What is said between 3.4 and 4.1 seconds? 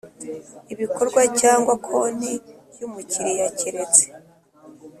keretse